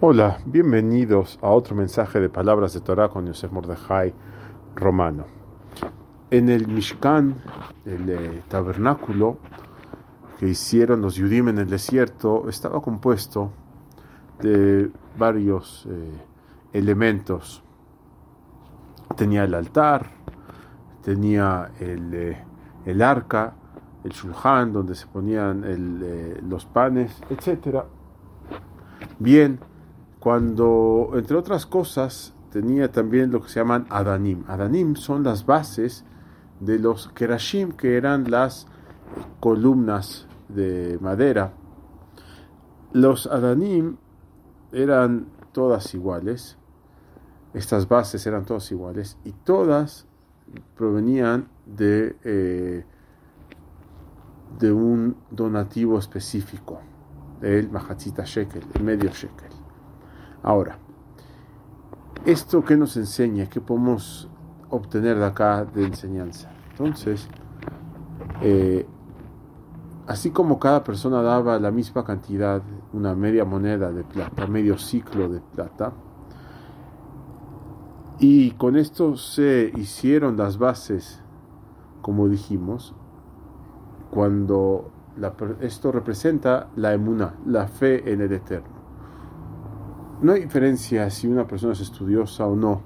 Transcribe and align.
Hola, 0.00 0.38
bienvenidos 0.44 1.38
a 1.40 1.50
otro 1.50 1.76
mensaje 1.76 2.18
de 2.18 2.28
palabras 2.28 2.74
de 2.74 2.80
Torah 2.80 3.10
con 3.10 3.26
Yosef 3.26 3.52
Mordejai 3.52 4.12
Romano. 4.74 5.26
En 6.32 6.48
el 6.48 6.66
Mishkan, 6.66 7.36
el 7.84 8.10
eh, 8.10 8.42
tabernáculo 8.48 9.38
que 10.40 10.48
hicieron 10.48 11.00
los 11.00 11.14
Yudim 11.14 11.46
en 11.46 11.58
el 11.58 11.70
desierto, 11.70 12.48
estaba 12.48 12.82
compuesto 12.82 13.52
de 14.40 14.90
varios 15.16 15.86
eh, 15.88 16.12
elementos. 16.72 17.62
Tenía 19.14 19.44
el 19.44 19.54
altar, 19.54 20.10
tenía 21.04 21.70
el, 21.78 22.14
eh, 22.14 22.44
el 22.84 23.00
arca, 23.00 23.54
el 24.02 24.10
shulchan 24.10 24.72
donde 24.72 24.96
se 24.96 25.06
ponían 25.06 25.62
los 26.48 26.66
panes, 26.66 27.22
etcétera 27.30 27.84
Bien, 29.20 29.58
cuando, 30.20 31.10
entre 31.14 31.36
otras 31.36 31.66
cosas, 31.66 32.34
tenía 32.50 32.90
también 32.90 33.30
lo 33.30 33.42
que 33.42 33.48
se 33.48 33.60
llaman 33.60 33.86
Adanim. 33.90 34.44
Adanim 34.48 34.96
son 34.96 35.22
las 35.22 35.46
bases 35.46 36.04
de 36.60 36.78
los 36.78 37.08
Kerashim, 37.08 37.72
que 37.72 37.96
eran 37.96 38.30
las 38.30 38.66
columnas 39.40 40.26
de 40.48 40.98
madera. 41.00 41.52
Los 42.92 43.26
Adanim 43.26 43.96
eran 44.72 45.28
todas 45.52 45.94
iguales, 45.94 46.56
estas 47.54 47.88
bases 47.88 48.26
eran 48.26 48.44
todas 48.44 48.70
iguales 48.72 49.18
y 49.24 49.32
todas 49.32 50.06
provenían 50.76 51.48
de, 51.66 52.16
eh, 52.24 52.84
de 54.58 54.72
un 54.72 55.16
donativo 55.30 55.98
específico 55.98 56.80
el 57.42 57.70
Mahatzita 57.70 58.24
Shekel, 58.24 58.62
el 58.74 58.82
medio 58.82 59.10
Shekel. 59.10 59.67
Ahora, 60.42 60.78
¿esto 62.24 62.64
qué 62.64 62.76
nos 62.76 62.96
enseña? 62.96 63.46
¿Qué 63.46 63.60
podemos 63.60 64.28
obtener 64.70 65.18
de 65.18 65.26
acá 65.26 65.64
de 65.64 65.84
enseñanza? 65.84 66.50
Entonces, 66.70 67.28
eh, 68.42 68.86
así 70.06 70.30
como 70.30 70.58
cada 70.58 70.84
persona 70.84 71.22
daba 71.22 71.58
la 71.58 71.70
misma 71.70 72.04
cantidad, 72.04 72.62
una 72.92 73.14
media 73.14 73.44
moneda 73.44 73.90
de 73.90 74.04
plata, 74.04 74.46
medio 74.46 74.78
ciclo 74.78 75.28
de 75.28 75.40
plata, 75.40 75.92
y 78.20 78.52
con 78.52 78.76
esto 78.76 79.16
se 79.16 79.72
hicieron 79.76 80.36
las 80.36 80.58
bases, 80.58 81.22
como 82.02 82.28
dijimos, 82.28 82.94
cuando 84.10 84.90
esto 85.60 85.92
representa 85.92 86.68
la 86.74 86.94
emuna, 86.94 87.34
la 87.46 87.68
fe 87.68 88.12
en 88.12 88.20
el 88.20 88.32
Eterno. 88.32 88.77
No 90.20 90.32
hay 90.32 90.42
diferencia 90.42 91.08
si 91.10 91.28
una 91.28 91.46
persona 91.46 91.74
es 91.74 91.80
estudiosa 91.80 92.46
o 92.46 92.56
no. 92.56 92.82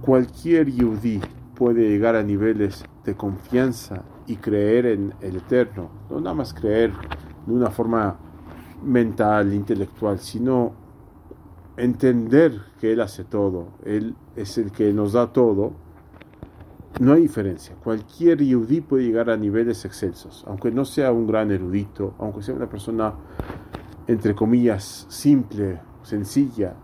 Cualquier 0.00 0.68
yudí 0.68 1.20
puede 1.54 1.88
llegar 1.88 2.16
a 2.16 2.22
niveles 2.22 2.84
de 3.04 3.14
confianza 3.14 4.02
y 4.26 4.36
creer 4.36 4.86
en 4.86 5.14
el 5.20 5.36
Eterno. 5.36 5.90
No 6.10 6.20
nada 6.20 6.34
más 6.34 6.52
creer 6.54 6.92
de 7.46 7.52
una 7.52 7.70
forma 7.70 8.16
mental, 8.82 9.54
intelectual, 9.54 10.18
sino 10.18 10.72
entender 11.76 12.62
que 12.80 12.92
Él 12.92 13.00
hace 13.00 13.22
todo. 13.22 13.68
Él 13.84 14.16
es 14.34 14.58
el 14.58 14.72
que 14.72 14.92
nos 14.92 15.12
da 15.12 15.32
todo 15.32 15.88
no 17.00 17.12
hay 17.12 17.22
diferencia. 17.22 17.76
Cualquier 17.76 18.42
yudí 18.42 18.80
puede 18.80 19.04
llegar 19.04 19.30
a 19.30 19.36
niveles 19.36 19.84
excelsos, 19.84 20.44
aunque 20.48 20.72
no 20.72 20.84
sea 20.84 21.12
un 21.12 21.28
gran 21.28 21.52
erudito, 21.52 22.14
aunque 22.18 22.42
sea 22.42 22.54
una 22.54 22.68
persona, 22.68 23.14
entre 24.08 24.34
comillas, 24.34 25.06
simple, 25.08 25.80
sencilla. 26.02 26.74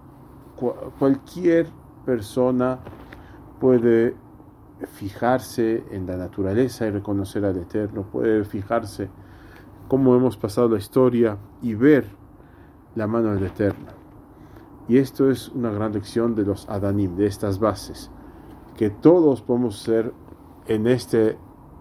cualquier 0.99 1.67
persona 2.05 2.79
puede 3.61 4.15
fijarse 4.93 5.85
en 5.91 6.07
la 6.07 6.17
naturaleza 6.17 6.87
y 6.87 6.91
reconocer 6.91 7.45
al 7.45 7.57
Eterno, 7.57 8.03
puede 8.03 8.45
fijarse 8.45 9.09
cómo 9.89 10.15
hemos 10.15 10.37
pasado 10.37 10.69
la 10.69 10.79
historia 10.79 11.39
y 11.63 11.75
ver 11.75 12.07
la 12.95 13.07
mano 13.07 13.35
del 13.35 13.45
Eterno. 13.45 13.93
Y 14.89 14.99
esto 14.99 15.31
es 15.31 15.49
una 15.49 15.71
gran 15.71 15.93
lección 15.93 16.35
de 16.35 16.45
los 16.45 16.69
Adanim, 16.69 17.17
de 17.17 17.27
estas 17.27 17.59
bases 17.59 18.11
que 18.77 18.91
todos 18.91 19.41
podemos 19.41 19.79
ser 19.79 20.13
en 20.67 20.87
este 20.87 21.37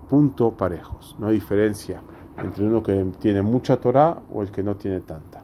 punto 0.10 0.52
parejos. 0.52 1.16
No 1.20 1.28
hay 1.28 1.36
diferencia 1.36 2.02
entre 2.38 2.66
uno 2.66 2.82
que 2.84 3.06
tiene 3.20 3.42
mucha 3.42 3.78
Torah 3.78 4.22
o 4.32 4.42
el 4.42 4.52
que 4.52 4.64
no 4.64 4.76
tiene 4.76 5.02
tanta. 5.02 5.44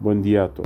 Buen 0.00 0.22
día 0.22 0.44
a 0.44 0.48
todos. 0.48 0.58